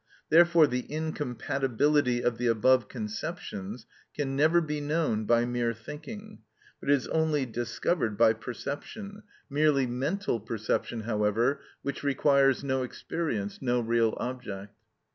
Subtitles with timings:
[0.31, 3.85] Therefore the incompatibility of the above conceptions
[4.15, 6.39] can never be known by mere thinking,
[6.79, 14.15] but is only discovered by perception—merely mental perception, however, which requires no experience, no real
[14.17, 14.73] object.